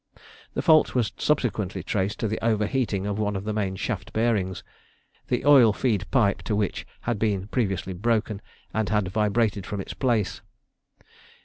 [0.55, 4.11] The fault was subsequently traced to the over heating of one of the main shaft
[4.13, 4.63] bearings,
[5.27, 8.41] the oil feed pipe to which had been previously broken,
[8.73, 10.41] and had vibrated from its place.